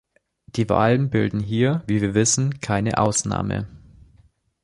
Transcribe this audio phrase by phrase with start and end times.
[0.47, 3.67] Die Wahlen bilden hier, wie wir wissen, keine Ausnahme.